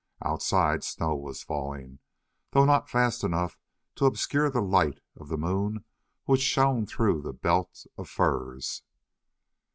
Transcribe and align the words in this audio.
Outside 0.25 0.83
snow 0.83 1.13
was 1.15 1.43
falling, 1.43 1.99
though 2.53 2.65
not 2.65 2.89
fast 2.89 3.23
enough 3.23 3.59
to 3.93 4.07
obscure 4.07 4.49
the 4.49 4.59
light 4.59 4.99
of 5.15 5.27
the 5.27 5.37
moon 5.37 5.83
which 6.25 6.41
shone 6.41 6.87
through 6.87 7.21
the 7.21 7.33
belt 7.33 7.85
of 7.99 8.09
firs. 8.09 8.81